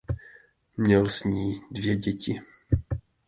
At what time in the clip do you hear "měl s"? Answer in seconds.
0.77-1.23